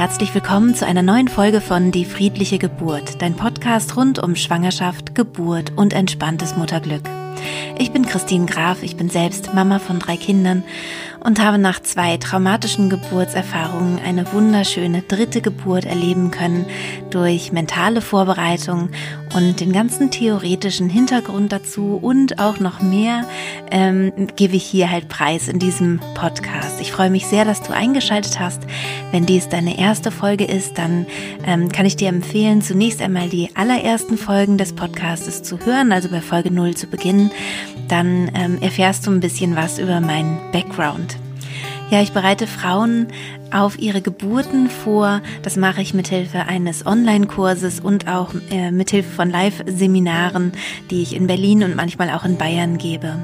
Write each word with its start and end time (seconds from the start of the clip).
herzlich 0.00 0.34
willkommen 0.34 0.74
zu 0.74 0.86
einer 0.86 1.02
neuen 1.02 1.28
Folge 1.28 1.60
von 1.60 1.92
Die 1.92 2.06
friedliche 2.06 2.56
Geburt, 2.56 3.20
dein 3.20 3.36
Podcast 3.36 3.98
rund 3.98 4.18
um 4.18 4.34
Schwangerschaft, 4.34 5.14
Geburt 5.14 5.74
und 5.76 5.92
entspanntes 5.92 6.56
Mutterglück. 6.56 7.02
Ich 7.78 7.92
bin 7.92 8.06
Christine 8.06 8.46
Graf, 8.46 8.82
ich 8.82 8.96
bin 8.96 9.10
selbst 9.10 9.52
Mama 9.52 9.78
von 9.78 9.98
drei 9.98 10.16
Kindern 10.16 10.64
und 11.22 11.42
habe 11.42 11.58
nach 11.58 11.80
zwei 11.80 12.16
traumatischen 12.16 12.90
Geburtserfahrungen 12.90 13.98
eine 13.98 14.32
wunderschöne 14.32 15.02
dritte 15.02 15.40
Geburt 15.40 15.84
erleben 15.84 16.30
können 16.30 16.66
durch 17.10 17.52
mentale 17.52 18.00
Vorbereitung 18.00 18.90
und 19.34 19.60
den 19.60 19.72
ganzen 19.72 20.10
theoretischen 20.10 20.88
Hintergrund 20.88 21.52
dazu 21.52 21.98
und 22.00 22.38
auch 22.40 22.58
noch 22.58 22.80
mehr 22.80 23.24
ähm, 23.70 24.12
gebe 24.36 24.56
ich 24.56 24.64
hier 24.64 24.90
halt 24.90 25.08
preis 25.08 25.48
in 25.48 25.58
diesem 25.58 26.00
Podcast. 26.14 26.80
Ich 26.80 26.92
freue 26.92 27.10
mich 27.10 27.26
sehr, 27.26 27.44
dass 27.44 27.62
du 27.62 27.72
eingeschaltet 27.72 28.40
hast. 28.40 28.62
Wenn 29.12 29.26
dies 29.26 29.48
deine 29.48 29.78
erste 29.78 30.10
Folge 30.10 30.44
ist, 30.44 30.78
dann 30.78 31.06
ähm, 31.44 31.70
kann 31.70 31.86
ich 31.86 31.96
dir 31.96 32.08
empfehlen, 32.08 32.62
zunächst 32.62 33.02
einmal 33.02 33.28
die 33.28 33.50
allerersten 33.54 34.16
Folgen 34.16 34.58
des 34.58 34.72
Podcastes 34.72 35.42
zu 35.42 35.58
hören, 35.64 35.92
also 35.92 36.08
bei 36.08 36.20
Folge 36.20 36.50
0 36.50 36.74
zu 36.74 36.86
beginnen 36.86 37.30
dann 37.90 38.30
ähm, 38.34 38.58
erfährst 38.60 39.06
du 39.06 39.10
ein 39.10 39.20
bisschen 39.20 39.56
was 39.56 39.78
über 39.78 40.00
meinen 40.00 40.38
Background. 40.52 41.16
Ja, 41.90 42.00
ich 42.00 42.12
bereite 42.12 42.46
Frauen 42.46 43.08
auf 43.50 43.78
ihre 43.78 44.00
Geburten 44.00 44.70
vor. 44.70 45.22
Das 45.42 45.56
mache 45.56 45.82
ich 45.82 45.92
mithilfe 45.92 46.46
eines 46.46 46.86
Online-Kurses 46.86 47.80
und 47.80 48.06
auch 48.06 48.32
äh, 48.50 48.70
mithilfe 48.70 49.10
von 49.10 49.28
Live-Seminaren, 49.28 50.52
die 50.90 51.02
ich 51.02 51.16
in 51.16 51.26
Berlin 51.26 51.64
und 51.64 51.74
manchmal 51.74 52.10
auch 52.10 52.24
in 52.24 52.36
Bayern 52.36 52.78
gebe. 52.78 53.16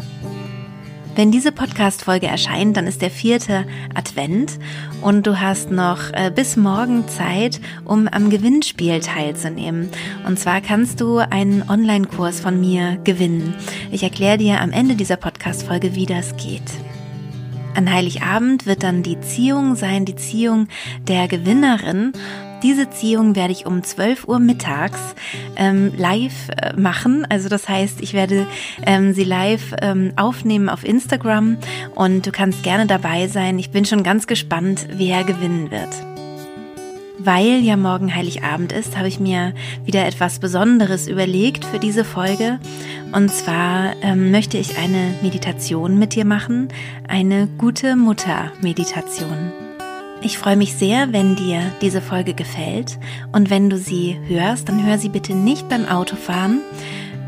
Wenn 1.17 1.31
diese 1.31 1.51
Podcast-Folge 1.51 2.27
erscheint, 2.27 2.77
dann 2.77 2.87
ist 2.87 3.01
der 3.01 3.11
vierte 3.11 3.65
Advent 3.95 4.59
und 5.01 5.27
du 5.27 5.41
hast 5.41 5.71
noch 5.71 6.13
äh, 6.13 6.31
bis 6.31 6.59
morgen 6.59 7.09
Zeit, 7.09 7.59
um 7.87 8.07
am 8.07 8.29
Gewinnspiel 8.29 9.01
teilzunehmen. 9.01 9.89
Und 10.27 10.39
zwar 10.39 10.61
kannst 10.61 11.01
du 11.01 11.17
einen 11.17 11.67
Online-Kurs 11.71 12.41
von 12.41 12.61
mir 12.61 12.99
gewinnen. 13.03 13.55
Ich 13.91 14.03
erkläre 14.03 14.37
dir 14.37 14.61
am 14.61 14.73
Ende 14.73 14.95
dieser 14.95 15.17
Podcast-Folge, 15.17 15.95
wie 15.95 16.05
das 16.05 16.37
geht. 16.37 16.71
An 17.75 17.91
Heiligabend 17.91 18.67
wird 18.67 18.83
dann 18.83 19.03
die 19.03 19.19
Ziehung 19.21 19.75
sein, 19.75 20.05
die 20.05 20.17
Ziehung 20.17 20.69
der 21.09 21.29
Gewinnerin. 21.29 22.13
Diese 22.63 22.89
Ziehung 22.91 23.37
werde 23.37 23.53
ich 23.53 23.67
um 23.67 23.83
12 23.83 24.27
Uhr 24.29 24.39
mittags 24.39 24.99
ähm, 25.57 25.93
live 25.97 26.49
äh, 26.49 26.73
machen. 26.75 27.27
Also 27.29 27.49
das 27.49 27.69
heißt, 27.69 28.01
ich 28.01 28.15
werde 28.15 28.47
ähm, 28.87 29.13
sie 29.13 29.25
live 29.25 29.75
ähm, 29.83 30.13
aufnehmen 30.17 30.69
auf 30.69 30.85
Instagram 30.85 31.59
und 31.95 32.27
du 32.27 32.33
kannst 32.33 32.63
gerne 32.63 32.87
dabei 32.87 33.29
sein. 33.29 33.59
Ich 33.59 33.71
bin 33.71 33.85
schon 33.85 34.03
ganz 34.03 34.27
gespannt, 34.27 34.89
wer 34.91 35.25
gewinnen 35.25 35.71
wird. 35.71 35.91
Weil 37.19 37.61
ja 37.61 37.77
morgen 37.77 38.15
Heiligabend 38.15 38.73
ist, 38.73 38.97
habe 38.97 39.09
ich 39.09 39.19
mir 39.19 39.53
wieder 39.85 40.07
etwas 40.07 40.39
Besonderes 40.39 41.09
überlegt 41.09 41.65
für 41.65 41.79
diese 41.79 42.05
Folge. 42.05 42.61
Und 43.13 43.33
zwar 43.33 43.95
ähm, 44.03 44.31
möchte 44.31 44.59
ich 44.59 44.79
eine 44.79 45.15
Meditation 45.23 45.99
mit 45.99 46.15
dir 46.15 46.25
machen, 46.25 46.69
eine 47.09 47.49
gute 47.59 47.97
Mutter-Meditation. 47.97 49.66
Ich 50.23 50.39
freue 50.39 50.57
mich 50.57 50.75
sehr, 50.75 51.13
wenn 51.13 51.37
dir 51.37 51.61
diese 51.81 52.01
Folge 52.01 52.35
gefällt 52.35 52.99
und 53.33 53.51
wenn 53.51 53.71
du 53.71 53.79
sie 53.79 54.19
hörst, 54.27 54.69
dann 54.69 54.85
hör 54.85 54.99
sie 54.99 55.09
bitte 55.09 55.35
nicht 55.35 55.69
beim 55.69 55.87
Autofahren, 55.87 56.61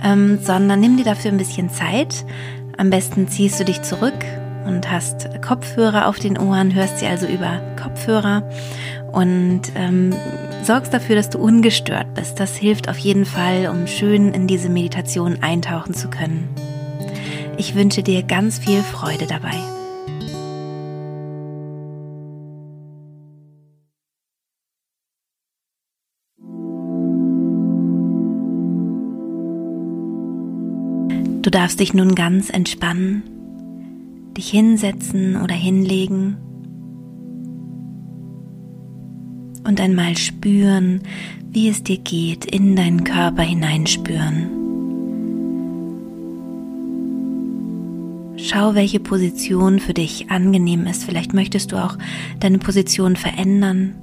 ähm, 0.03 0.39
sondern 0.42 0.81
nimm 0.81 0.97
dir 0.97 1.05
dafür 1.05 1.31
ein 1.31 1.39
bisschen 1.39 1.70
Zeit. 1.70 2.25
Am 2.77 2.91
besten 2.91 3.28
ziehst 3.28 3.61
du 3.61 3.64
dich 3.64 3.83
zurück 3.83 4.25
und 4.66 4.91
hast 4.91 5.28
Kopfhörer 5.42 6.09
auf 6.09 6.19
den 6.19 6.39
Ohren, 6.39 6.75
hörst 6.75 6.98
sie 6.98 7.06
also 7.06 7.27
über 7.27 7.61
Kopfhörer 7.81 8.42
und 9.12 9.62
ähm, 9.75 10.15
sorgst 10.62 10.93
dafür, 10.93 11.16
dass 11.16 11.31
du 11.31 11.38
ungestört 11.38 12.15
bist. 12.15 12.41
Das 12.41 12.56
hilft 12.56 12.88
auf 12.88 12.98
jeden 12.98 13.25
Fall, 13.25 13.69
um 13.69 13.87
schön 13.87 14.32
in 14.34 14.47
diese 14.47 14.69
Meditation 14.69 15.43
eintauchen 15.43 15.94
zu 15.94 16.09
können. 16.09 16.48
Ich 17.56 17.75
wünsche 17.75 18.03
dir 18.03 18.22
ganz 18.22 18.59
viel 18.59 18.82
Freude 18.82 19.27
dabei. 19.27 19.78
Du 31.43 31.50
darfst 31.50 31.78
dich 31.81 31.94
nun 31.94 32.15
ganz 32.15 32.50
entspannen, 32.50 33.22
dich 34.37 34.50
hinsetzen 34.50 35.41
oder 35.41 35.54
hinlegen 35.54 36.37
und 39.65 39.81
einmal 39.81 40.16
spüren, 40.16 41.03
wie 41.50 41.69
es 41.69 41.84
dir 41.84 41.98
geht, 41.98 42.44
in 42.44 42.75
deinen 42.75 43.04
Körper 43.04 43.43
hineinspüren. 43.43 44.59
Schau, 48.37 48.75
welche 48.75 49.00
Position 49.00 49.78
für 49.78 49.94
dich 49.94 50.31
angenehm 50.31 50.87
ist. 50.87 51.04
Vielleicht 51.04 51.34
möchtest 51.34 51.72
du 51.72 51.77
auch 51.77 51.98
deine 52.41 52.59
Position 52.59 53.15
verändern. 53.15 53.94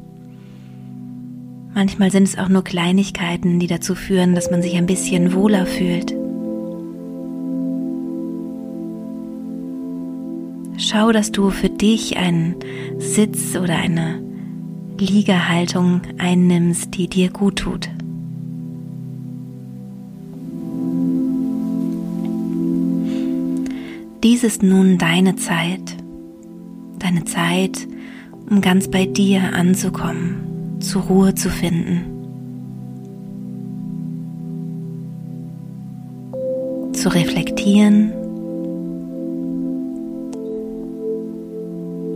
Manchmal 1.73 2.11
sind 2.11 2.23
es 2.23 2.37
auch 2.37 2.47
nur 2.47 2.63
Kleinigkeiten, 2.63 3.59
die 3.59 3.67
dazu 3.67 3.95
führen, 3.95 4.35
dass 4.35 4.51
man 4.51 4.61
sich 4.61 4.75
ein 4.75 4.85
bisschen 4.85 5.33
wohler 5.33 5.65
fühlt. 5.65 6.15
Schau, 10.87 11.11
dass 11.11 11.31
du 11.31 11.49
für 11.49 11.69
dich 11.69 12.15
einen 12.17 12.57
Sitz 12.99 13.55
oder 13.55 13.75
eine 13.75 14.21
Liegehaltung 14.99 16.01
einnimmst, 16.19 16.95
die 16.95 17.07
dir 17.07 17.31
gut 17.31 17.55
tut. 17.55 17.89
Dies 24.21 24.43
ist 24.43 24.61
nun 24.61 24.99
deine 24.99 25.35
Zeit, 25.37 25.97
deine 26.99 27.25
Zeit, 27.25 27.87
um 28.47 28.61
ganz 28.61 28.87
bei 28.87 29.07
dir 29.07 29.55
anzukommen, 29.55 30.77
zur 30.81 31.01
Ruhe 31.01 31.33
zu 31.33 31.49
finden. 31.49 32.03
Zu 36.93 37.09
reflektieren 37.09 38.13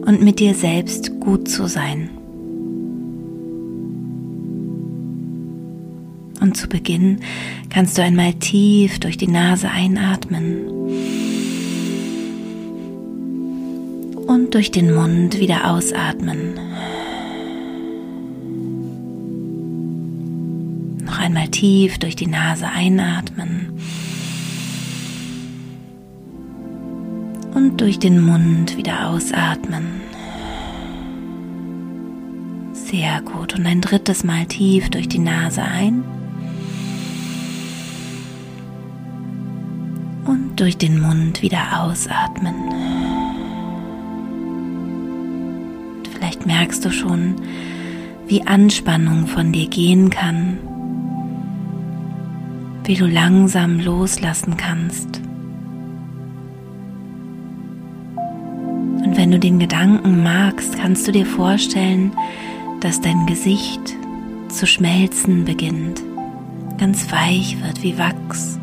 und 0.09 0.23
mit 0.23 0.39
dir 0.39 0.55
selbst 0.55 1.19
gut 1.19 1.47
zu 1.47 1.67
sein. 1.67 2.09
Und 6.41 6.57
zu 6.57 6.67
Beginn 6.67 7.19
kannst 7.69 7.95
du 7.95 8.01
einmal 8.01 8.33
tief 8.33 8.99
durch 8.99 9.17
die 9.17 9.27
Nase 9.27 9.69
einatmen 9.69 10.67
und 14.25 14.55
durch 14.55 14.71
den 14.71 14.95
Mund 14.95 15.39
wieder 15.39 15.69
ausatmen. 15.69 16.55
Noch 21.05 21.19
einmal 21.19 21.49
tief 21.49 21.99
durch 21.99 22.15
die 22.15 22.25
Nase 22.25 22.65
einatmen 22.65 23.79
durch 27.79 27.97
den 27.97 28.19
Mund 28.19 28.75
wieder 28.75 29.07
ausatmen. 29.09 30.01
Sehr 32.73 33.21
gut. 33.21 33.57
Und 33.57 33.65
ein 33.65 33.79
drittes 33.79 34.25
Mal 34.25 34.45
tief 34.47 34.89
durch 34.89 35.07
die 35.07 35.19
Nase 35.19 35.61
ein. 35.61 36.03
Und 40.25 40.59
durch 40.59 40.77
den 40.77 40.99
Mund 40.99 41.41
wieder 41.41 41.81
ausatmen. 41.81 42.55
Und 45.97 46.07
vielleicht 46.07 46.45
merkst 46.45 46.83
du 46.83 46.91
schon, 46.91 47.35
wie 48.27 48.45
Anspannung 48.45 49.25
von 49.25 49.53
dir 49.53 49.67
gehen 49.69 50.09
kann, 50.09 50.57
wie 52.83 52.95
du 52.95 53.05
langsam 53.05 53.79
loslassen 53.79 54.57
kannst. 54.57 55.21
Wenn 59.29 59.39
du 59.39 59.47
den 59.47 59.59
Gedanken 59.59 60.23
magst, 60.23 60.75
kannst 60.79 61.07
du 61.07 61.11
dir 61.11 61.23
vorstellen, 61.27 62.11
dass 62.79 62.99
dein 62.99 63.27
Gesicht 63.27 63.95
zu 64.47 64.65
schmelzen 64.65 65.45
beginnt, 65.45 66.01
ganz 66.79 67.11
weich 67.11 67.55
wird 67.63 67.83
wie 67.83 67.95
Wachs. 67.99 68.57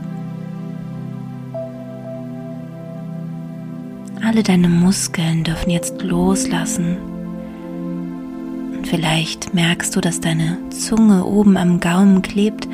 Alle 4.24 4.42
deine 4.42 4.68
Muskeln 4.68 5.44
dürfen 5.44 5.70
jetzt 5.70 6.02
loslassen. 6.02 6.96
Und 8.76 8.88
vielleicht 8.88 9.54
merkst 9.54 9.94
du, 9.94 10.00
dass 10.00 10.18
deine 10.18 10.58
Zunge 10.70 11.24
oben 11.26 11.56
am 11.56 11.78
Gaumen 11.78 12.22
klebt, 12.22 12.66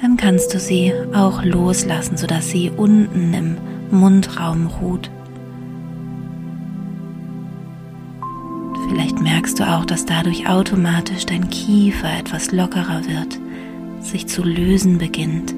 dann 0.00 0.16
kannst 0.16 0.54
du 0.54 0.60
sie 0.60 0.92
auch 1.12 1.42
loslassen, 1.42 2.16
sodass 2.16 2.50
sie 2.50 2.70
unten 2.70 3.34
im 3.34 3.56
Mundraum 3.90 4.68
ruht. 4.68 5.10
Merkst 9.44 9.60
du 9.60 9.70
auch, 9.70 9.84
dass 9.84 10.06
dadurch 10.06 10.48
automatisch 10.48 11.26
dein 11.26 11.50
Kiefer 11.50 12.08
etwas 12.18 12.50
lockerer 12.50 13.02
wird, 13.06 13.38
sich 14.00 14.26
zu 14.26 14.42
lösen 14.42 14.96
beginnt. 14.96 15.52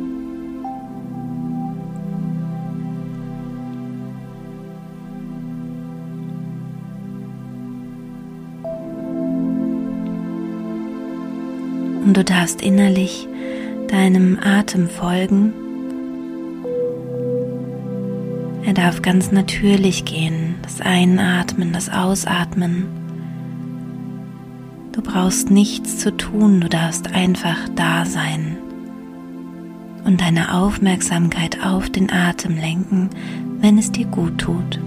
Und 12.04 12.16
du 12.16 12.24
darfst 12.24 12.62
innerlich 12.62 13.28
deinem 13.86 14.36
Atem 14.42 14.88
folgen. 14.88 15.52
Er 18.64 18.72
darf 18.72 19.00
ganz 19.00 19.30
natürlich 19.30 20.04
gehen, 20.04 20.56
das 20.62 20.80
Einatmen, 20.80 21.72
das 21.72 21.88
Ausatmen. 21.88 23.05
Du 25.16 25.22
brauchst 25.22 25.50
nichts 25.50 25.96
zu 25.96 26.14
tun, 26.14 26.60
du 26.60 26.68
darfst 26.68 27.14
einfach 27.14 27.56
da 27.74 28.04
sein 28.04 28.58
und 30.04 30.20
deine 30.20 30.52
Aufmerksamkeit 30.52 31.64
auf 31.64 31.88
den 31.88 32.12
Atem 32.12 32.58
lenken, 32.58 33.08
wenn 33.62 33.78
es 33.78 33.90
dir 33.90 34.04
gut 34.04 34.36
tut. 34.36 34.78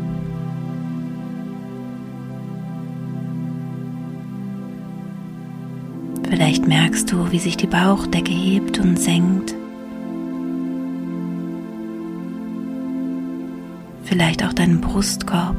Vielleicht 6.29 6.67
merkst 6.67 7.11
du, 7.11 7.31
wie 7.31 7.39
sich 7.39 7.57
die 7.57 7.65
Bauchdecke 7.65 8.31
hebt 8.31 8.77
und 8.77 8.99
senkt. 8.99 9.55
Vielleicht 14.03 14.45
auch 14.45 14.53
deinen 14.53 14.79
Brustkorb. 14.79 15.57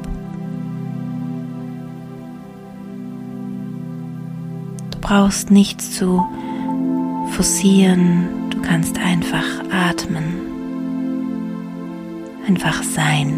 Brauchst 5.10 5.50
nichts 5.50 5.90
zu 5.90 6.24
forcieren, 7.32 8.28
du 8.50 8.62
kannst 8.62 8.96
einfach 8.96 9.44
atmen, 9.72 10.22
einfach 12.46 12.84
sein. 12.84 13.36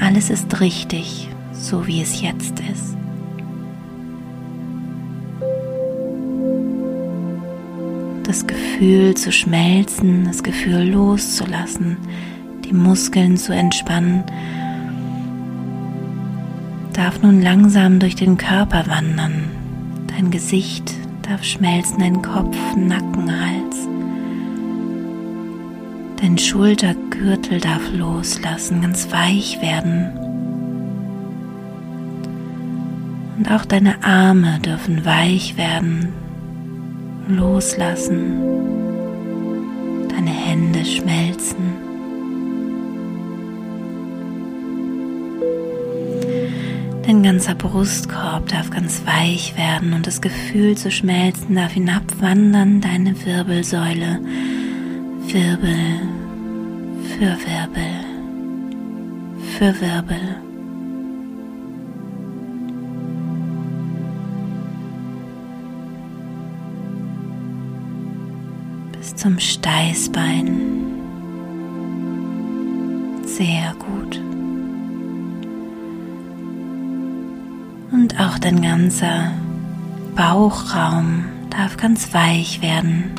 Alles 0.00 0.28
ist 0.28 0.60
richtig, 0.60 1.28
so 1.52 1.86
wie 1.86 2.02
es 2.02 2.20
jetzt 2.20 2.58
ist. 2.58 2.96
das 8.24 8.46
Gefühl 8.46 9.14
zu 9.14 9.32
schmelzen, 9.32 10.24
das 10.24 10.42
Gefühl 10.42 10.90
loszulassen, 10.90 11.96
die 12.64 12.74
Muskeln 12.74 13.38
zu 13.38 13.54
entspannen, 13.54 14.24
darf 16.98 17.22
nun 17.22 17.40
langsam 17.40 18.00
durch 18.00 18.16
den 18.16 18.36
Körper 18.36 18.88
wandern. 18.88 19.44
Dein 20.08 20.32
Gesicht 20.32 20.92
darf 21.22 21.44
schmelzen, 21.44 22.00
dein 22.00 22.22
Kopf, 22.22 22.56
Nacken, 22.76 23.30
Hals. 23.30 23.76
Dein 26.20 26.36
Schultergürtel 26.36 27.60
darf 27.60 27.82
loslassen, 27.92 28.82
ganz 28.82 29.12
weich 29.12 29.62
werden. 29.62 30.10
Und 33.36 33.48
auch 33.48 33.64
deine 33.64 34.02
Arme 34.02 34.58
dürfen 34.58 35.04
weich 35.04 35.56
werden, 35.56 36.08
loslassen, 37.28 38.40
deine 40.08 40.30
Hände 40.30 40.84
schmelzen. 40.84 41.87
Dein 47.08 47.22
ganzer 47.22 47.54
Brustkorb 47.54 48.48
darf 48.48 48.68
ganz 48.68 49.00
weich 49.06 49.56
werden 49.56 49.94
und 49.94 50.06
das 50.06 50.20
Gefühl 50.20 50.76
zu 50.76 50.90
schmelzen 50.90 51.54
darf 51.54 51.72
hinabwandern, 51.72 52.82
deine 52.82 53.14
Wirbelsäule, 53.24 54.20
Wirbel 55.26 56.02
für 57.08 57.34
Wirbel 57.46 58.04
für 59.56 59.80
Wirbel. 59.80 60.36
zum 69.16 69.38
Steißbein. 69.40 70.50
Sehr 73.24 73.74
gut. 73.80 74.27
Auch 78.18 78.36
dein 78.40 78.60
ganzer 78.60 79.30
Bauchraum 80.16 81.24
darf 81.50 81.76
ganz 81.76 82.12
weich 82.12 82.60
werden. 82.60 83.12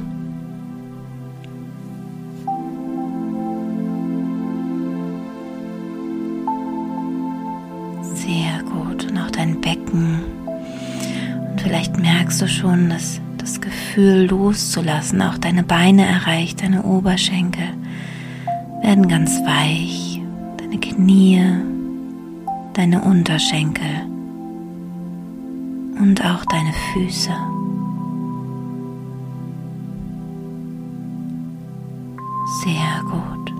Sehr 8.13 8.61
gut. 8.63 9.09
Und 9.09 9.17
auch 9.17 9.31
dein 9.31 9.61
Becken. 9.61 10.19
Und 11.49 11.61
vielleicht 11.61 11.97
merkst 11.97 12.41
du 12.41 12.49
schon, 12.49 12.89
dass 12.89 13.21
das 13.37 13.61
Gefühl 13.61 14.25
loszulassen. 14.25 15.21
Auch 15.21 15.37
deine 15.37 15.63
Beine 15.63 16.05
erreicht, 16.05 16.61
deine 16.61 16.83
Oberschenkel 16.83 17.69
werden 18.81 19.07
ganz 19.07 19.31
weich, 19.45 20.21
deine 20.57 20.77
Knie, 20.77 21.41
deine 22.73 23.01
Unterschenkel 23.01 24.08
und 25.99 26.23
auch 26.25 26.43
deine 26.45 26.73
Füße. 26.93 27.31
Sehr 32.63 33.03
gut. 33.03 33.53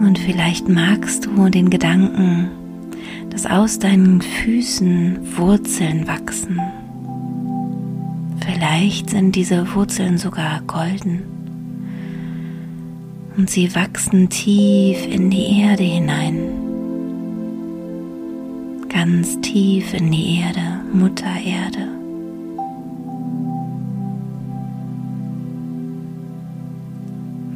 Und 0.00 0.18
vielleicht 0.18 0.68
magst 0.68 1.26
du 1.26 1.48
den 1.48 1.70
Gedanken, 1.70 2.50
dass 3.30 3.46
aus 3.46 3.78
deinen 3.78 4.20
Füßen 4.20 5.36
Wurzeln 5.36 6.06
wachsen. 6.06 6.60
Vielleicht 8.44 9.10
sind 9.10 9.36
diese 9.36 9.74
Wurzeln 9.74 10.18
sogar 10.18 10.60
golden 10.66 11.22
und 13.36 13.48
sie 13.48 13.74
wachsen 13.74 14.28
tief 14.28 15.06
in 15.06 15.30
die 15.30 15.60
Erde 15.60 15.84
hinein, 15.84 16.59
ganz 18.92 19.40
tief 19.40 19.94
in 19.94 20.10
die 20.10 20.40
Erde, 20.40 20.80
Mutter 20.92 21.24
Erde. 21.44 21.88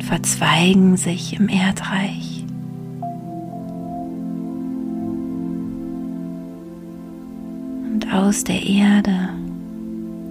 Verzweigen 0.00 0.97
sich 0.97 1.38
im 1.38 1.49
Erdreich. 1.49 2.45
Und 7.93 8.12
aus 8.12 8.45
der 8.45 8.62
Erde 8.64 9.31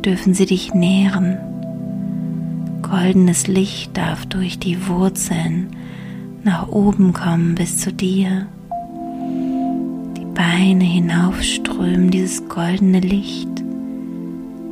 dürfen 0.06 0.34
sie 0.34 0.46
dich 0.46 0.74
nähren. 0.74 1.38
Goldenes 2.82 3.48
Licht 3.48 3.98
darf 3.98 4.26
durch 4.26 4.60
die 4.60 4.88
Wurzeln 4.88 5.68
nach 6.44 6.68
oben 6.70 7.14
kommen 7.14 7.56
bis 7.56 7.80
zu 7.80 7.92
dir. 7.92 8.48
Beine 10.34 10.84
hinaufströmen, 10.84 12.12
dieses 12.12 12.48
goldene 12.50 13.00
Licht, 13.00 13.50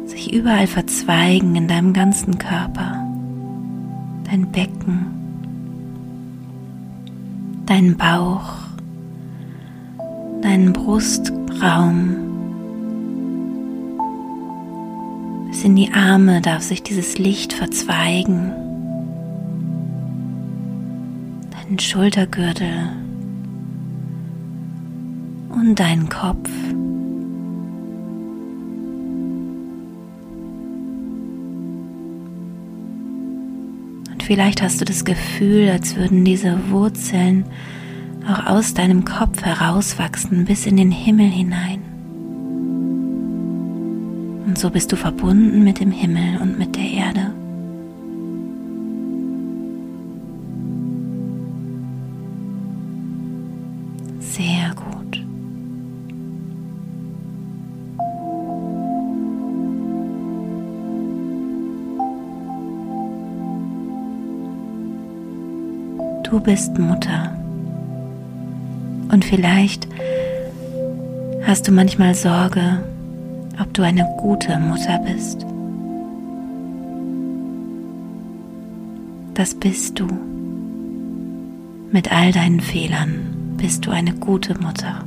sich 0.06 0.34
überall 0.34 0.68
verzweigen 0.68 1.56
in 1.56 1.68
deinem 1.68 1.94
ganzen 1.94 2.38
Körper, 2.38 3.06
dein 4.30 4.51
Becken, 4.51 5.06
dein 7.65 7.96
Bauch, 7.98 8.53
deinen 10.41 10.74
Brustraum 10.74 12.32
Bis 15.51 15.65
in 15.65 15.75
die 15.75 15.91
Arme 15.91 16.39
darf 16.39 16.63
sich 16.63 16.82
dieses 16.82 17.18
Licht 17.18 17.51
verzweigen. 17.51 18.53
Deinen 21.51 21.77
Schultergürtel 21.77 22.89
und 25.62 25.80
deinen 25.80 26.10
Kopf. 26.10 26.50
Und 34.12 34.24
vielleicht 34.24 34.62
hast 34.62 34.82
du 34.82 34.86
das 34.86 35.06
Gefühl, 35.06 35.70
als 35.70 35.96
würden 35.96 36.25
diese 36.25 36.58
Wurzeln 36.70 37.46
auch 38.27 38.48
aus 38.48 38.74
deinem 38.74 39.06
Kopf 39.06 39.44
herauswachsen 39.44 40.46
bis 40.46 40.65
in 40.65 40.77
den 40.77 40.91
Himmel 40.91 41.27
hinein. 41.27 41.82
Und 44.46 44.58
so 44.58 44.70
bist 44.70 44.91
du 44.91 44.96
verbunden 44.96 45.63
mit 45.63 45.80
dem 45.80 45.91
Himmel 45.91 46.41
und 46.41 46.58
mit 46.58 46.75
der 46.75 46.84
Erde. 46.84 47.31
Du 66.32 66.40
bist 66.40 66.80
Mutter. 66.80 67.38
Und 69.12 69.26
vielleicht 69.26 69.86
hast 71.46 71.68
du 71.68 71.74
manchmal 71.74 72.16
Sorge, 72.16 72.82
ob 73.62 73.74
du 73.74 73.82
eine 73.82 74.08
gute 74.18 74.58
Mutter 74.58 74.98
bist. 75.00 75.46
Das 79.34 79.54
bist 79.54 80.00
du. 80.00 80.08
Mit 81.92 82.14
all 82.14 82.32
deinen 82.32 82.62
Fehlern 82.62 83.56
bist 83.58 83.86
du 83.86 83.92
eine 83.92 84.14
gute 84.14 84.58
Mutter. 84.58 85.04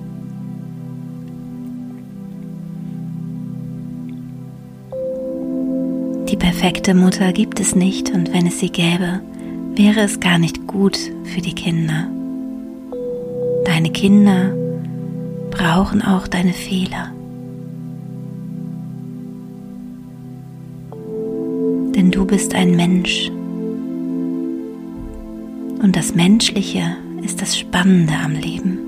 Die 6.28 6.36
perfekte 6.36 6.92
Mutter 6.92 7.32
gibt 7.32 7.60
es 7.60 7.74
nicht 7.74 8.10
und 8.10 8.34
wenn 8.34 8.46
es 8.46 8.60
sie 8.60 8.68
gäbe, 8.68 9.22
wäre 9.76 10.00
es 10.00 10.20
gar 10.20 10.38
nicht 10.38 10.66
gut 10.66 10.98
für 11.24 11.40
die 11.40 11.54
Kinder. 11.54 12.08
Deine 13.64 13.90
Kinder 13.90 14.54
brauchen 15.50 16.02
auch 16.02 16.28
deine 16.28 16.52
Fehler. 16.52 17.12
Denn 21.94 22.10
du 22.10 22.24
bist 22.24 22.54
ein 22.54 22.76
Mensch. 22.76 23.30
Und 25.82 25.96
das 25.96 26.14
Menschliche 26.14 26.96
ist 27.22 27.40
das 27.42 27.58
Spannende 27.58 28.14
am 28.14 28.32
Leben. 28.32 28.78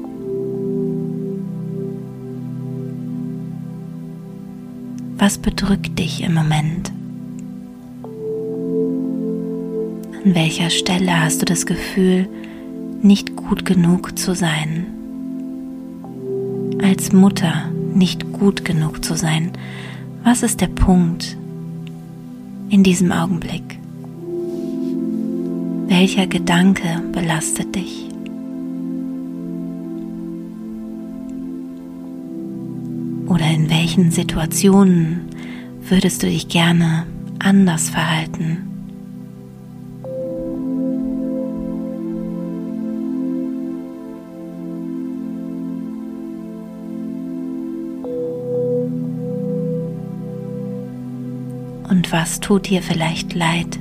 Was 5.18 5.38
bedrückt 5.38 5.98
dich 5.98 6.22
im 6.22 6.34
Moment? 6.34 6.92
An 10.26 10.34
welcher 10.34 10.70
Stelle 10.70 11.20
hast 11.20 11.40
du 11.40 11.44
das 11.44 11.66
Gefühl, 11.66 12.28
nicht 13.00 13.36
gut 13.36 13.64
genug 13.64 14.18
zu 14.18 14.34
sein? 14.34 14.86
Als 16.82 17.12
Mutter 17.12 17.70
nicht 17.94 18.32
gut 18.32 18.64
genug 18.64 19.04
zu 19.04 19.16
sein, 19.16 19.52
was 20.24 20.42
ist 20.42 20.60
der 20.60 20.66
Punkt 20.66 21.36
in 22.70 22.82
diesem 22.82 23.12
Augenblick? 23.12 23.78
Welcher 25.86 26.26
Gedanke 26.26 27.04
belastet 27.12 27.76
dich? 27.76 28.08
Oder 33.28 33.48
in 33.48 33.70
welchen 33.70 34.10
Situationen 34.10 35.20
würdest 35.88 36.24
du 36.24 36.26
dich 36.26 36.48
gerne 36.48 37.06
anders 37.38 37.90
verhalten? 37.90 38.75
Und 51.96 52.12
was 52.12 52.40
tut 52.40 52.68
dir 52.68 52.82
vielleicht 52.82 53.32
leid? 53.32 53.78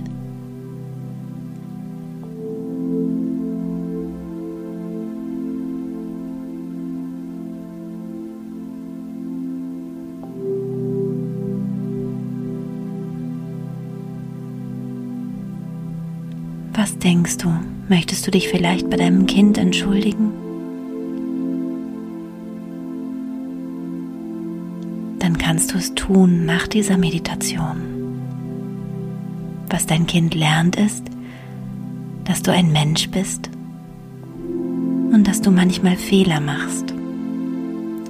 Was 16.72 16.98
denkst 17.00 17.40
du? 17.40 17.54
Möchtest 17.90 18.26
du 18.26 18.32
dich 18.32 18.48
vielleicht 18.48 18.90
bei 18.90 18.96
deinem 18.96 19.26
Kind 19.26 19.58
entschuldigen? 19.58 20.32
Dann 25.20 25.38
kannst 25.38 25.74
du 25.74 25.78
es 25.78 25.94
tun 25.96 26.46
nach 26.46 26.66
dieser 26.70 26.98
Meditation. 26.98 27.95
Was 29.70 29.86
dein 29.86 30.08
Kind 30.08 30.36
lernt 30.36 30.76
ist, 30.76 31.04
dass 32.24 32.42
du 32.42 32.52
ein 32.52 32.72
Mensch 32.72 33.10
bist 33.10 33.50
und 35.12 35.24
dass 35.26 35.42
du 35.42 35.52
manchmal 35.52 35.96
Fehler 35.96 36.40
machst 36.40 36.94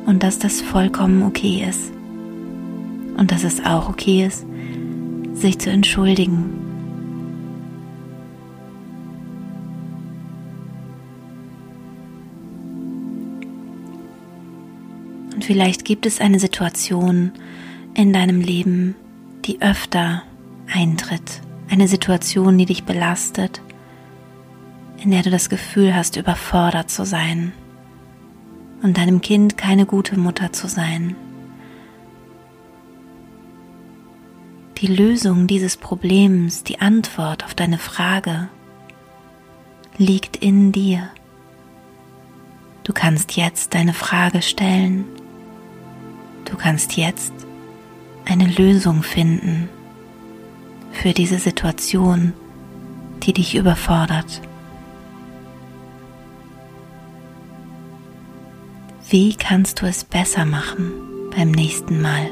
und 0.05 0.23
dass 0.23 0.39
das 0.39 0.61
vollkommen 0.61 1.23
okay 1.23 1.65
ist 1.67 1.91
und 3.17 3.31
dass 3.31 3.43
es 3.43 3.63
auch 3.63 3.89
okay 3.89 4.25
ist, 4.25 4.45
sich 5.33 5.59
zu 5.59 5.69
entschuldigen. 5.69 6.45
Und 15.33 15.43
vielleicht 15.43 15.85
gibt 15.85 16.05
es 16.05 16.21
eine 16.21 16.39
Situation 16.39 17.31
in 17.93 18.13
deinem 18.13 18.41
Leben, 18.41 18.95
die 19.45 19.61
öfter 19.61 20.23
eintritt. 20.73 21.41
Eine 21.69 21.87
Situation, 21.87 22.57
die 22.57 22.65
dich 22.65 22.83
belastet, 22.83 23.61
in 25.03 25.11
der 25.11 25.23
du 25.23 25.29
das 25.29 25.49
Gefühl 25.49 25.95
hast, 25.95 26.15
überfordert 26.15 26.89
zu 26.89 27.05
sein 27.05 27.53
und 28.83 28.97
deinem 28.97 29.21
Kind 29.21 29.57
keine 29.57 29.85
gute 29.85 30.17
Mutter 30.19 30.53
zu 30.53 30.67
sein. 30.67 31.15
Die 34.77 34.87
Lösung 34.87 35.47
dieses 35.47 35.77
Problems, 35.77 36.63
die 36.63 36.79
Antwort 36.79 37.45
auf 37.45 37.53
deine 37.53 37.77
Frage 37.77 38.49
liegt 39.97 40.37
in 40.37 40.71
dir. 40.71 41.09
Du 42.83 42.93
kannst 42.93 43.35
jetzt 43.35 43.73
deine 43.73 43.93
Frage 43.93 44.41
stellen 44.41 45.05
Du 46.45 46.55
kannst 46.55 46.95
jetzt 46.95 47.33
eine 48.25 48.45
Lösung 48.45 49.03
finden 49.03 49.67
für 50.95 51.13
diese 51.13 51.39
Situation, 51.39 52.33
die 53.23 53.33
dich 53.33 53.55
überfordert. 53.55 54.41
Wie 59.09 59.35
kannst 59.35 59.81
du 59.81 59.85
es 59.85 60.03
besser 60.03 60.45
machen 60.45 60.91
beim 61.35 61.51
nächsten 61.51 62.01
Mal? 62.01 62.31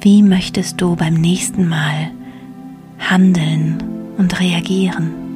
Wie 0.00 0.22
möchtest 0.22 0.80
du 0.80 0.94
beim 0.94 1.14
nächsten 1.14 1.68
Mal 1.68 2.10
handeln 2.98 3.82
und 4.16 4.38
reagieren? 4.38 5.27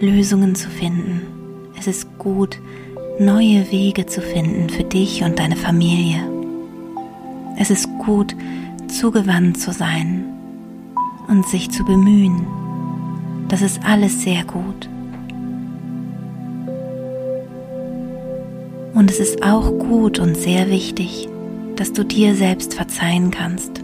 Lösungen 0.00 0.54
zu 0.54 0.68
finden. 0.68 1.22
Es 1.78 1.86
ist 1.86 2.18
gut, 2.18 2.58
neue 3.18 3.70
Wege 3.70 4.06
zu 4.06 4.20
finden 4.20 4.68
für 4.68 4.84
dich 4.84 5.22
und 5.22 5.38
deine 5.38 5.56
Familie. 5.56 6.20
Es 7.58 7.70
ist 7.70 7.88
gut, 8.04 8.34
zugewandt 8.88 9.60
zu 9.60 9.72
sein 9.72 10.24
und 11.28 11.46
sich 11.46 11.70
zu 11.70 11.84
bemühen. 11.84 12.46
Das 13.48 13.62
ist 13.62 13.80
alles 13.84 14.22
sehr 14.22 14.44
gut. 14.44 14.88
Und 18.94 19.10
es 19.10 19.20
ist 19.20 19.42
auch 19.42 19.70
gut 19.78 20.18
und 20.18 20.36
sehr 20.36 20.68
wichtig, 20.70 21.28
dass 21.76 21.92
du 21.92 22.04
dir 22.04 22.34
selbst 22.34 22.74
verzeihen 22.74 23.30
kannst, 23.30 23.82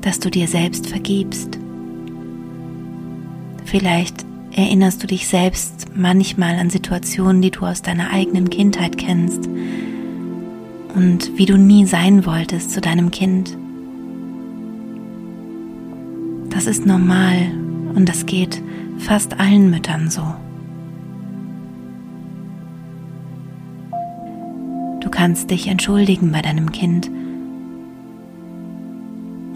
dass 0.00 0.18
du 0.18 0.30
dir 0.30 0.48
selbst 0.48 0.88
vergibst. 0.88 1.59
Vielleicht 3.70 4.26
erinnerst 4.50 5.00
du 5.00 5.06
dich 5.06 5.28
selbst 5.28 5.86
manchmal 5.94 6.58
an 6.58 6.70
Situationen, 6.70 7.40
die 7.40 7.52
du 7.52 7.60
aus 7.60 7.82
deiner 7.82 8.10
eigenen 8.12 8.50
Kindheit 8.50 8.98
kennst 8.98 9.48
und 10.96 11.38
wie 11.38 11.46
du 11.46 11.56
nie 11.56 11.86
sein 11.86 12.26
wolltest 12.26 12.72
zu 12.72 12.80
deinem 12.80 13.12
Kind. 13.12 13.56
Das 16.48 16.66
ist 16.66 16.84
normal 16.84 17.52
und 17.94 18.08
das 18.08 18.26
geht 18.26 18.60
fast 18.98 19.38
allen 19.38 19.70
Müttern 19.70 20.10
so. 20.10 20.34
Du 25.00 25.10
kannst 25.10 25.48
dich 25.48 25.68
entschuldigen 25.68 26.32
bei 26.32 26.42
deinem 26.42 26.72
Kind. 26.72 27.08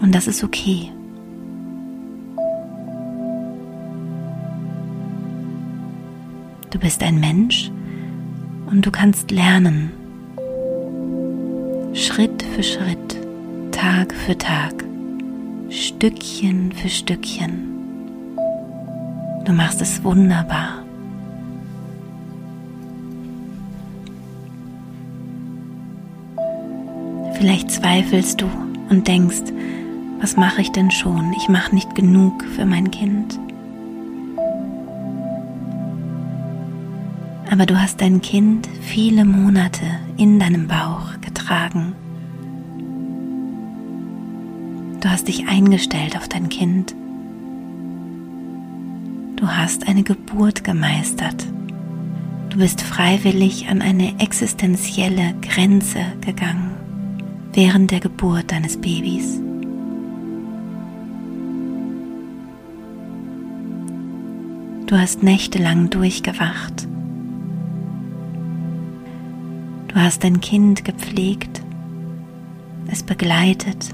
Und 0.01 0.15
das 0.15 0.27
ist 0.27 0.41
okay. 0.41 0.89
Du 6.75 6.81
bist 6.81 7.01
ein 7.03 7.21
Mensch 7.21 7.71
und 8.65 8.85
du 8.85 8.91
kannst 8.91 9.31
lernen. 9.31 9.93
Schritt 11.93 12.43
für 12.43 12.63
Schritt, 12.63 13.15
Tag 13.71 14.13
für 14.13 14.37
Tag, 14.37 14.83
Stückchen 15.69 16.73
für 16.73 16.89
Stückchen. 16.89 18.35
Du 19.45 19.53
machst 19.53 19.81
es 19.81 20.03
wunderbar. 20.03 20.83
Vielleicht 27.35 27.71
zweifelst 27.71 28.41
du 28.41 28.49
und 28.89 29.07
denkst, 29.07 29.43
was 30.19 30.35
mache 30.35 30.59
ich 30.59 30.73
denn 30.73 30.91
schon? 30.91 31.31
Ich 31.37 31.47
mache 31.47 31.73
nicht 31.73 31.95
genug 31.95 32.43
für 32.53 32.65
mein 32.65 32.91
Kind. 32.91 33.39
Aber 37.55 37.65
du 37.65 37.79
hast 37.79 38.01
dein 38.01 38.19
Kind 38.21 38.67
viele 38.81 39.23
Monate 39.23 39.85
in 40.17 40.41
deinem 40.41 40.67
Bauch 40.67 41.21
getragen. 41.21 41.95
Du 44.99 45.09
hast 45.09 45.29
dich 45.29 45.47
eingestellt 45.47 46.17
auf 46.17 46.27
dein 46.27 46.49
Kind. 46.49 46.93
Du 49.37 49.47
hast 49.47 49.87
eine 49.87 50.03
Geburt 50.03 50.65
gemeistert. 50.65 51.45
Du 52.49 52.57
bist 52.57 52.81
freiwillig 52.81 53.69
an 53.69 53.81
eine 53.81 54.19
existenzielle 54.19 55.33
Grenze 55.41 56.01
gegangen 56.19 56.71
während 57.53 57.89
der 57.89 58.01
Geburt 58.01 58.51
deines 58.51 58.75
Babys. 58.75 59.39
Du 64.87 64.97
hast 64.97 65.23
nächtelang 65.23 65.89
durchgewacht. 65.89 66.89
Du 69.95 70.01
hast 70.01 70.25
dein 70.25 70.41
Kind 70.41 70.83
gepflegt, 70.83 71.61
es 72.91 73.01
begleitet, 73.01 73.91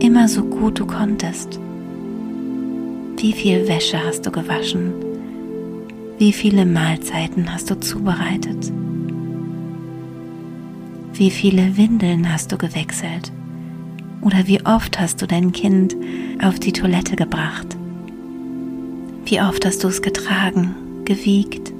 immer 0.00 0.26
so 0.26 0.42
gut 0.42 0.80
du 0.80 0.84
konntest. 0.84 1.60
Wie 3.16 3.32
viel 3.32 3.68
Wäsche 3.68 4.04
hast 4.04 4.26
du 4.26 4.32
gewaschen? 4.32 4.92
Wie 6.18 6.32
viele 6.32 6.66
Mahlzeiten 6.66 7.54
hast 7.54 7.70
du 7.70 7.78
zubereitet? 7.78 8.72
Wie 11.14 11.30
viele 11.30 11.76
Windeln 11.76 12.30
hast 12.30 12.50
du 12.50 12.58
gewechselt? 12.58 13.30
Oder 14.22 14.48
wie 14.48 14.66
oft 14.66 14.98
hast 14.98 15.22
du 15.22 15.28
dein 15.28 15.52
Kind 15.52 15.94
auf 16.42 16.58
die 16.58 16.72
Toilette 16.72 17.14
gebracht? 17.14 17.76
Wie 19.24 19.40
oft 19.40 19.64
hast 19.64 19.84
du 19.84 19.88
es 19.88 20.02
getragen, 20.02 20.74
gewiegt, 21.04 21.72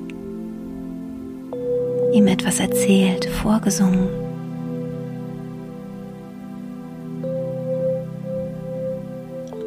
ihm 2.12 2.27
etwas 2.27 2.61
erzählt, 2.61 3.27
vorgesungen? 3.27 4.09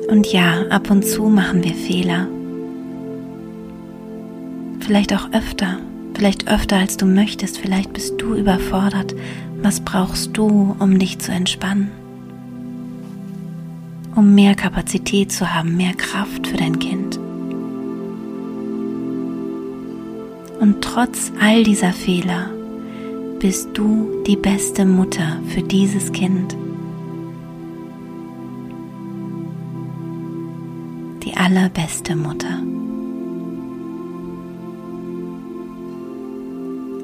Und 0.10 0.32
ja, 0.32 0.64
ab 0.70 0.92
und 0.92 1.04
zu 1.06 1.24
machen 1.24 1.64
wir 1.64 1.74
Fehler. 1.74 2.28
Vielleicht 4.80 5.14
auch 5.14 5.32
öfter, 5.32 5.80
vielleicht 6.14 6.52
öfter 6.52 6.78
als 6.78 6.98
du 6.98 7.06
möchtest, 7.06 7.58
vielleicht 7.58 7.94
bist 7.94 8.22
du 8.22 8.36
überfordert 8.36 9.16
was 9.64 9.80
brauchst 9.80 10.36
du, 10.36 10.76
um 10.78 11.00
dich 11.00 11.20
zu 11.20 11.32
entspannen? 11.32 11.90
Um 14.14 14.36
mehr 14.36 14.56
Kapazität 14.56 15.32
zu 15.32 15.54
haben, 15.54 15.78
mehr 15.78 15.94
Kraft 15.94 16.48
für 16.48 16.58
dein 16.58 16.78
Kind. 16.80 17.18
Und 20.64 20.82
trotz 20.82 21.34
all 21.42 21.66
dieser 21.66 21.92
Fehler 21.92 22.50
bist 23.42 23.72
du 23.74 24.24
die 24.26 24.38
beste 24.38 24.86
Mutter 24.86 25.42
für 25.50 25.62
dieses 25.62 26.10
Kind. 26.14 26.56
Die 31.26 31.36
allerbeste 31.36 32.16
Mutter. 32.16 32.62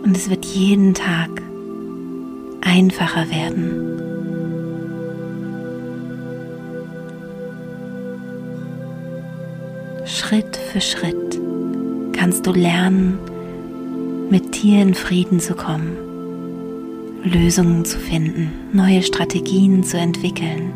Und 0.06 0.16
es 0.16 0.30
wird 0.30 0.46
jeden 0.46 0.94
Tag 0.94 1.30
einfacher 2.62 3.30
werden. 3.30 4.00
Schritt 10.06 10.56
für 10.56 10.80
Schritt 10.80 11.42
kannst 12.14 12.48
du 12.48 12.54
lernen, 12.54 13.20
mit 14.30 14.62
dir 14.62 14.82
in 14.82 14.94
Frieden 14.94 15.40
zu 15.40 15.56
kommen, 15.56 15.98
Lösungen 17.24 17.84
zu 17.86 17.98
finden, 18.00 18.52
neue 18.74 19.02
Strategien 19.02 19.84
zu 19.84 19.98
entwickeln, 19.98 20.72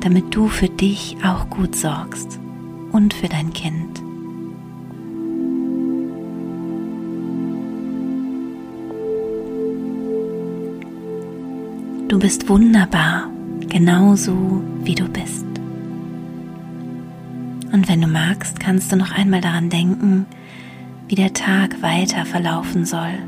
damit 0.00 0.34
du 0.34 0.48
für 0.48 0.68
dich 0.68 1.16
auch 1.24 1.50
gut 1.50 1.74
sorgst 1.74 2.38
und 2.92 3.12
für 3.12 3.28
dein 3.28 3.52
Kind. 3.52 4.02
Du 12.08 12.18
bist 12.18 12.48
wunderbar, 12.48 13.30
genauso 13.68 14.62
wie 14.82 14.94
du 14.94 15.08
bist. 15.08 15.44
Und 17.70 17.86
wenn 17.88 18.00
du 18.00 18.06
magst, 18.06 18.58
kannst 18.58 18.90
du 18.90 18.96
noch 18.96 19.12
einmal 19.12 19.42
daran 19.42 19.68
denken, 19.68 20.24
wie 21.08 21.14
der 21.14 21.32
Tag 21.32 21.82
weiter 21.82 22.24
verlaufen 22.24 22.84
soll. 22.84 23.18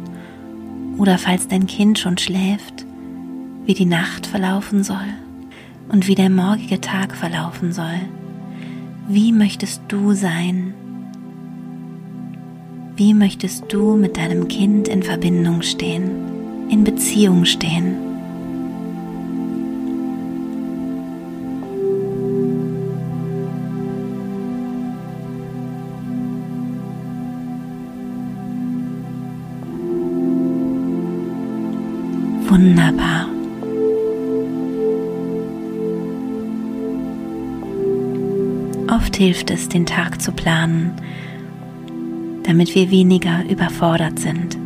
Oder 0.98 1.18
falls 1.18 1.48
dein 1.48 1.66
Kind 1.66 1.98
schon 1.98 2.18
schläft, 2.18 2.84
wie 3.64 3.74
die 3.74 3.86
Nacht 3.86 4.26
verlaufen 4.26 4.84
soll 4.84 4.96
und 5.88 6.06
wie 6.06 6.14
der 6.14 6.30
morgige 6.30 6.80
Tag 6.80 7.16
verlaufen 7.16 7.72
soll. 7.72 8.00
Wie 9.08 9.32
möchtest 9.32 9.82
du 9.88 10.12
sein? 10.12 10.74
Wie 12.96 13.14
möchtest 13.14 13.72
du 13.72 13.96
mit 13.96 14.16
deinem 14.16 14.46
Kind 14.48 14.86
in 14.86 15.02
Verbindung 15.02 15.62
stehen, 15.62 16.68
in 16.68 16.84
Beziehung 16.84 17.44
stehen? 17.44 18.09
Wunderbar. 32.50 33.28
Oft 38.88 39.14
hilft 39.14 39.52
es, 39.52 39.68
den 39.68 39.86
Tag 39.86 40.20
zu 40.20 40.32
planen, 40.32 40.90
damit 42.42 42.74
wir 42.74 42.90
weniger 42.90 43.44
überfordert 43.48 44.18
sind. 44.18 44.58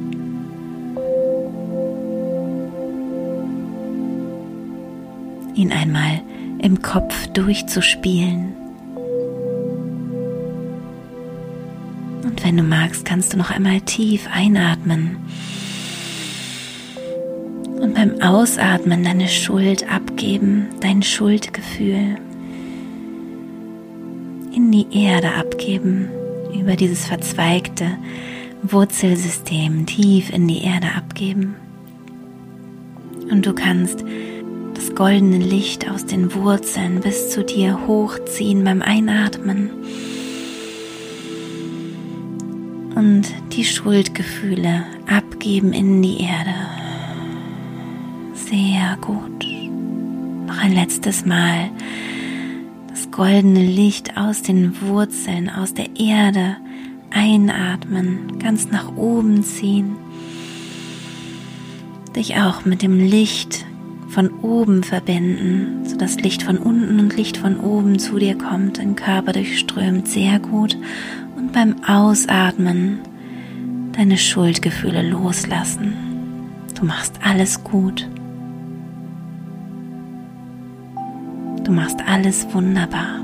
ihn 5.54 5.70
einmal 5.70 6.20
im 6.58 6.82
Kopf 6.82 7.28
durchzuspielen. 7.28 8.54
Und 12.24 12.44
wenn 12.44 12.56
du 12.56 12.64
magst, 12.64 13.04
kannst 13.04 13.32
du 13.32 13.36
noch 13.36 13.50
einmal 13.50 13.80
tief 13.82 14.26
einatmen 14.32 15.18
beim 18.04 18.20
Ausatmen 18.20 19.02
deine 19.02 19.28
Schuld 19.28 19.90
abgeben, 19.90 20.68
dein 20.80 21.02
Schuldgefühl 21.02 22.16
in 24.54 24.70
die 24.70 24.86
Erde 24.92 25.32
abgeben, 25.34 26.10
über 26.52 26.76
dieses 26.76 27.06
verzweigte 27.06 27.86
Wurzelsystem 28.62 29.86
tief 29.86 30.30
in 30.30 30.46
die 30.46 30.64
Erde 30.64 30.88
abgeben. 30.94 31.54
Und 33.30 33.46
du 33.46 33.54
kannst 33.54 34.04
das 34.74 34.94
goldene 34.94 35.38
Licht 35.38 35.90
aus 35.90 36.04
den 36.04 36.34
Wurzeln 36.34 37.00
bis 37.00 37.30
zu 37.30 37.42
dir 37.42 37.86
hochziehen 37.86 38.64
beim 38.64 38.82
Einatmen 38.82 39.70
und 42.96 43.22
die 43.54 43.64
Schuldgefühle 43.64 44.84
abgeben 45.06 45.72
in 45.72 46.02
die 46.02 46.20
Erde. 46.20 46.73
Sehr 48.50 48.98
gut. 49.00 49.46
Noch 50.46 50.58
ein 50.58 50.74
letztes 50.74 51.24
Mal 51.24 51.70
das 52.88 53.10
goldene 53.10 53.62
Licht 53.62 54.18
aus 54.18 54.42
den 54.42 54.80
Wurzeln, 54.82 55.48
aus 55.48 55.72
der 55.72 55.96
Erde 55.98 56.56
einatmen, 57.10 58.38
ganz 58.38 58.70
nach 58.70 58.96
oben 58.96 59.42
ziehen. 59.42 59.96
Dich 62.14 62.36
auch 62.36 62.66
mit 62.66 62.82
dem 62.82 62.98
Licht 62.98 63.64
von 64.08 64.28
oben 64.42 64.84
verbinden, 64.84 65.86
sodass 65.86 66.20
Licht 66.20 66.42
von 66.42 66.58
unten 66.58 67.00
und 67.00 67.16
Licht 67.16 67.38
von 67.38 67.58
oben 67.58 67.98
zu 67.98 68.18
dir 68.18 68.36
kommt, 68.36 68.78
dein 68.78 68.94
Körper 68.94 69.32
durchströmt 69.32 70.06
sehr 70.06 70.38
gut 70.38 70.76
und 71.36 71.52
beim 71.52 71.76
Ausatmen 71.86 72.98
deine 73.92 74.18
Schuldgefühle 74.18 75.08
loslassen. 75.08 75.94
Du 76.78 76.84
machst 76.84 77.14
alles 77.24 77.64
gut. 77.64 78.06
Du 81.64 81.72
machst 81.72 81.98
alles 82.06 82.46
wunderbar. 82.52 83.20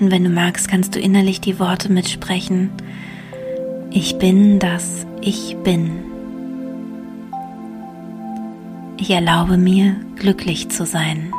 Und 0.00 0.10
wenn 0.10 0.24
du 0.24 0.30
magst, 0.30 0.66
kannst 0.68 0.94
du 0.94 0.98
innerlich 0.98 1.42
die 1.42 1.58
Worte 1.58 1.92
mitsprechen. 1.92 2.70
Ich 3.90 4.16
bin 4.18 4.58
das 4.58 5.06
Ich 5.20 5.58
bin. 5.62 5.90
Ich 8.96 9.10
erlaube 9.10 9.58
mir, 9.58 9.96
glücklich 10.16 10.70
zu 10.70 10.86
sein. 10.86 11.32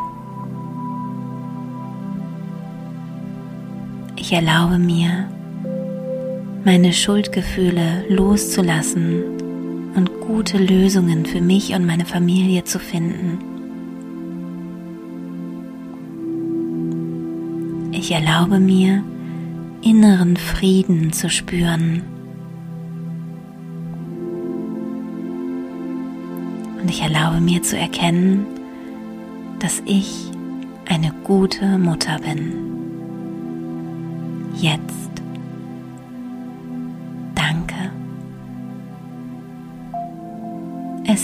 Ich 4.16 4.32
erlaube 4.32 4.78
mir, 4.78 5.28
meine 6.64 6.94
Schuldgefühle 6.94 8.06
loszulassen 8.10 9.24
und 9.96 10.22
gute 10.22 10.58
Lösungen 10.58 11.26
für 11.26 11.42
mich 11.42 11.74
und 11.74 11.86
meine 11.86 12.06
Familie 12.06 12.64
zu 12.64 12.78
finden. 12.78 13.40
Ich 17.92 18.12
erlaube 18.12 18.60
mir, 18.60 19.04
inneren 19.82 20.38
Frieden 20.38 21.12
zu 21.12 21.30
spüren. 21.30 22.04
Und 26.80 26.90
ich 26.90 27.02
erlaube 27.02 27.42
mir 27.42 27.62
zu 27.64 27.78
erkennen, 27.78 28.46
dass 29.60 29.82
ich 29.86 30.32
eine 30.88 31.12
gute 31.24 31.78
Mutter 31.78 32.20
bin. 32.20 32.54
Jetzt. 34.56 35.21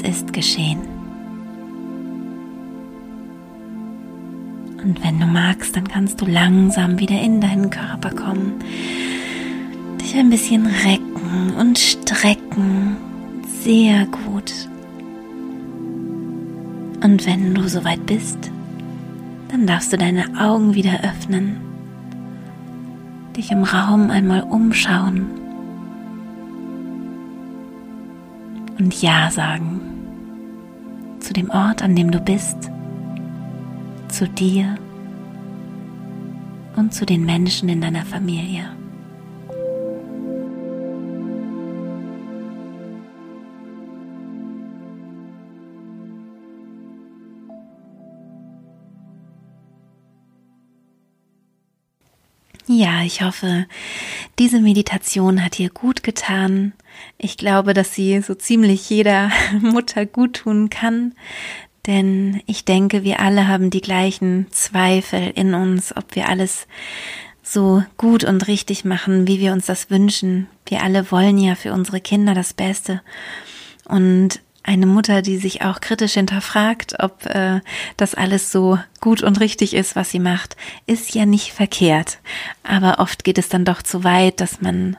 Ist 0.08 0.34
geschehen. 0.34 0.80
Und 4.84 5.04
wenn 5.04 5.20
du 5.20 5.26
magst, 5.26 5.76
dann 5.76 5.88
kannst 5.88 6.22
du 6.22 6.26
langsam 6.26 7.00
wieder 7.00 7.20
in 7.20 7.42
deinen 7.42 7.70
Körper 7.70 8.12
kommen, 8.12 8.54
dich 10.00 10.16
ein 10.16 10.30
bisschen 10.30 10.66
recken 10.66 11.54
und 11.60 11.78
strecken. 11.78 12.96
Sehr 13.62 14.06
gut. 14.06 14.54
Und 17.04 17.26
wenn 17.26 17.54
du 17.54 17.68
soweit 17.68 18.06
bist, 18.06 18.38
dann 19.50 19.68
darfst 19.68 19.92
du 19.92 19.98
deine 19.98 20.26
Augen 20.40 20.74
wieder 20.74 21.04
öffnen, 21.04 21.58
dich 23.36 23.52
im 23.52 23.64
Raum 23.64 24.10
einmal 24.10 24.44
umschauen 24.44 25.28
und 28.80 29.02
Ja 29.02 29.32
sagen 29.32 29.97
zu 31.28 31.34
dem 31.34 31.50
Ort, 31.50 31.82
an 31.82 31.94
dem 31.94 32.10
du 32.10 32.22
bist, 32.22 32.56
zu 34.08 34.30
dir 34.30 34.78
und 36.78 36.94
zu 36.94 37.06
den 37.06 37.26
Menschen 37.26 37.68
in 37.68 37.82
deiner 37.82 38.06
Familie. 38.06 38.72
Ja, 52.68 53.02
ich 53.04 53.22
hoffe, 53.22 53.66
diese 54.40 54.62
Meditation 54.62 55.44
hat 55.44 55.58
dir 55.58 55.72
gut 55.72 56.04
getan. 56.04 56.72
Ich 57.18 57.38
glaube, 57.38 57.74
dass 57.74 57.94
sie 57.94 58.22
so 58.22 58.36
ziemlich 58.36 58.90
jeder 58.90 59.32
Mutter 59.62 60.06
gut 60.06 60.34
tun 60.34 60.70
kann, 60.70 61.14
denn 61.88 62.42
ich 62.46 62.66
denke, 62.66 63.04
wir 63.04 63.22
alle 63.22 63.48
haben 63.48 63.70
die 63.70 63.82
gleichen 63.82 64.48
Zweifel 64.52 65.32
in 65.36 65.54
uns, 65.54 65.96
ob 65.96 66.16
wir 66.16 66.28
alles 66.28 66.68
so 67.42 67.82
gut 67.96 68.26
und 68.26 68.48
richtig 68.48 68.84
machen, 68.84 69.26
wie 69.26 69.40
wir 69.40 69.54
uns 69.54 69.68
das 69.68 69.90
wünschen. 69.90 70.48
Wir 70.66 70.84
alle 70.84 71.12
wollen 71.12 71.38
ja 71.38 71.56
für 71.56 71.72
unsere 71.72 72.02
Kinder 72.02 72.34
das 72.34 72.54
Beste. 72.54 73.02
Und 73.86 74.42
eine 74.64 74.86
Mutter, 74.86 75.22
die 75.22 75.38
sich 75.38 75.62
auch 75.62 75.80
kritisch 75.80 76.16
hinterfragt, 76.16 76.96
ob 77.00 77.26
äh, 77.26 77.62
das 77.96 78.16
alles 78.16 78.52
so 78.52 78.78
gut 79.00 79.24
und 79.24 79.40
richtig 79.40 79.74
ist, 79.74 79.96
was 79.96 80.12
sie 80.12 80.20
macht, 80.20 80.58
ist 80.88 81.16
ja 81.16 81.26
nicht 81.26 81.54
verkehrt. 81.54 82.20
Aber 82.64 83.00
oft 83.00 83.24
geht 83.24 83.38
es 83.38 83.48
dann 83.48 83.64
doch 83.64 83.82
zu 83.82 84.04
weit, 84.04 84.42
dass 84.42 84.60
man 84.60 84.98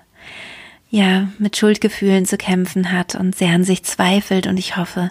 ja 0.90 1.29
mit 1.38 1.57
Schuldgefühlen 1.57 2.24
zu 2.27 2.37
kämpfen 2.37 2.92
hat 2.92 3.14
und 3.14 3.35
sehr 3.35 3.51
an 3.51 3.64
sich 3.64 3.83
zweifelt. 3.83 4.46
Und 4.46 4.59
ich 4.59 4.77
hoffe, 4.77 5.11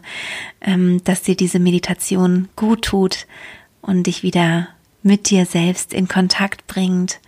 ähm, 0.61 1.03
dass 1.03 1.21
dir 1.21 1.35
diese 1.35 1.59
Meditation 1.59 2.47
gut 2.55 2.83
tut 2.83 3.27
und 3.81 4.07
dich 4.07 4.23
wieder 4.23 4.69
mit 5.03 5.29
dir 5.29 5.45
selbst 5.45 5.93
in 5.93 6.07
Kontakt 6.07 6.67
bringt 6.67 7.19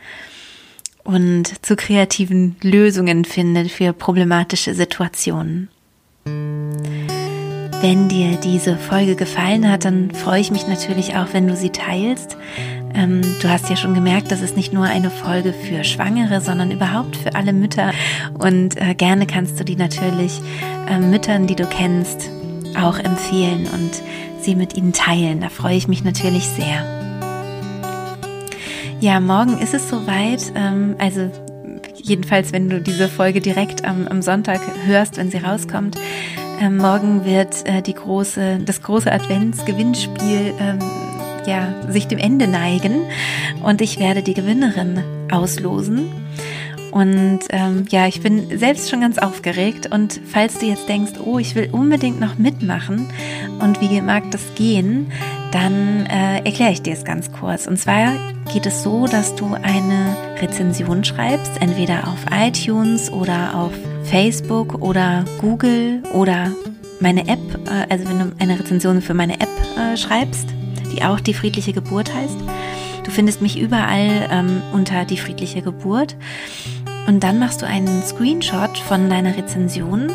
und 1.03 1.65
zu 1.65 1.75
kreativen 1.75 2.55
Lösungen 2.61 3.25
findet 3.25 3.71
für 3.71 3.93
problematische 3.93 4.73
Situationen. 4.73 5.69
Wenn 7.81 8.09
dir 8.09 8.35
diese 8.35 8.75
Folge 8.77 9.15
gefallen 9.15 9.71
hat, 9.71 9.85
dann 9.85 10.11
freue 10.11 10.41
ich 10.41 10.51
mich 10.51 10.67
natürlich 10.67 11.15
auch, 11.15 11.27
wenn 11.31 11.47
du 11.47 11.55
sie 11.55 11.69
teilst. 11.69 12.35
Ähm, 12.93 13.21
du 13.41 13.49
hast 13.49 13.69
ja 13.69 13.75
schon 13.75 13.93
gemerkt, 13.93 14.31
das 14.31 14.41
ist 14.41 14.55
nicht 14.55 14.73
nur 14.73 14.85
eine 14.85 15.09
Folge 15.09 15.53
für 15.53 15.83
Schwangere, 15.83 16.41
sondern 16.41 16.71
überhaupt 16.71 17.15
für 17.15 17.35
alle 17.35 17.53
Mütter. 17.53 17.91
Und 18.37 18.81
äh, 18.81 18.93
gerne 18.95 19.25
kannst 19.27 19.59
du 19.59 19.63
die 19.63 19.75
natürlich 19.75 20.41
äh, 20.89 20.99
Müttern, 20.99 21.47
die 21.47 21.55
du 21.55 21.65
kennst, 21.65 22.29
auch 22.79 22.99
empfehlen 22.99 23.67
und 23.67 23.91
sie 24.41 24.55
mit 24.55 24.75
ihnen 24.75 24.93
teilen. 24.93 25.41
Da 25.41 25.49
freue 25.49 25.75
ich 25.75 25.87
mich 25.87 26.03
natürlich 26.03 26.47
sehr. 26.47 26.83
Ja, 28.99 29.19
morgen 29.19 29.57
ist 29.59 29.73
es 29.73 29.89
soweit. 29.89 30.51
Ähm, 30.55 30.95
also 30.99 31.31
jedenfalls, 31.95 32.51
wenn 32.51 32.69
du 32.69 32.81
diese 32.81 33.07
Folge 33.07 33.39
direkt 33.39 33.85
am, 33.85 34.07
am 34.07 34.21
Sonntag 34.21 34.61
hörst, 34.85 35.17
wenn 35.17 35.31
sie 35.31 35.37
rauskommt, 35.37 35.97
ähm, 36.61 36.77
morgen 36.77 37.23
wird 37.23 37.65
äh, 37.65 37.81
die 37.81 37.93
große, 37.93 38.59
das 38.65 38.81
große 38.81 39.09
Adventsgewinnspiel 39.09 40.53
ähm, 40.59 40.79
ja, 41.49 41.73
sich 41.89 42.07
dem 42.07 42.19
Ende 42.19 42.47
neigen 42.47 43.01
und 43.63 43.81
ich 43.81 43.99
werde 43.99 44.23
die 44.23 44.33
Gewinnerin 44.33 45.03
auslosen. 45.31 46.09
Und 46.91 47.39
ähm, 47.49 47.85
ja, 47.89 48.07
ich 48.07 48.21
bin 48.21 48.57
selbst 48.57 48.89
schon 48.89 49.01
ganz 49.01 49.17
aufgeregt. 49.17 49.91
Und 49.91 50.19
falls 50.25 50.59
du 50.59 50.65
jetzt 50.65 50.89
denkst, 50.89 51.13
oh, 51.23 51.37
ich 51.37 51.55
will 51.55 51.69
unbedingt 51.71 52.19
noch 52.19 52.37
mitmachen 52.37 53.07
und 53.59 53.79
wie 53.81 54.01
mag 54.01 54.31
das 54.31 54.41
gehen, 54.55 55.11
dann 55.51 56.05
äh, 56.05 56.37
erkläre 56.43 56.71
ich 56.71 56.81
dir 56.81 56.93
es 56.93 57.03
ganz 57.03 57.31
kurz. 57.31 57.67
Und 57.67 57.77
zwar 57.77 58.13
geht 58.51 58.65
es 58.65 58.83
so, 58.83 59.05
dass 59.05 59.35
du 59.35 59.53
eine 59.53 60.15
Rezension 60.41 61.03
schreibst, 61.03 61.61
entweder 61.61 62.07
auf 62.07 62.25
iTunes 62.31 63.11
oder 63.11 63.55
auf 63.55 63.71
Facebook 64.03 64.81
oder 64.81 65.25
Google 65.39 66.01
oder 66.13 66.51
meine 66.99 67.27
App, 67.27 67.39
äh, 67.67 67.91
also 67.91 68.09
wenn 68.09 68.19
du 68.19 68.31
eine 68.39 68.59
Rezension 68.59 69.01
für 69.01 69.13
meine 69.13 69.39
App 69.39 69.49
äh, 69.77 69.97
schreibst, 69.97 70.47
die 70.93 71.03
auch 71.03 71.19
die 71.19 71.33
friedliche 71.33 71.73
Geburt 71.73 72.13
heißt. 72.13 72.37
Du 73.03 73.11
findest 73.11 73.41
mich 73.41 73.59
überall 73.59 74.27
ähm, 74.29 74.61
unter 74.71 75.05
die 75.05 75.17
friedliche 75.17 75.61
Geburt. 75.61 76.15
Und 77.07 77.23
dann 77.23 77.39
machst 77.39 77.61
du 77.61 77.65
einen 77.65 78.03
Screenshot 78.03 78.77
von 78.77 79.09
deiner 79.09 79.35
Rezension 79.35 80.11